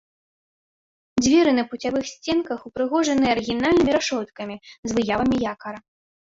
Дзверы 1.25 1.51
на 1.57 1.63
пуцявых 1.73 2.03
сценах 2.11 2.59
ўпрыгожаны 2.69 3.25
арыгінальнымі 3.35 3.91
рашоткамі 3.99 4.57
з 4.71 4.89
выявамі 4.99 5.37
якара. 5.53 5.79